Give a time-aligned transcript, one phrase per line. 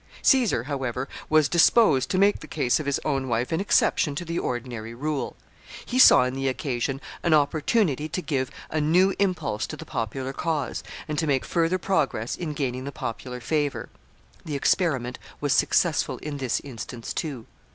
[0.23, 4.25] Caesar, however, was disposed to make the case of his own wife an exception to
[4.25, 5.35] the ordinary rule.
[5.85, 10.33] He saw in the occasion an opportunity to give a new impulse to the popular
[10.33, 13.89] cause, and to make further progress in gaining the popular favor.
[14.43, 17.45] The experiment was successful in this instance too.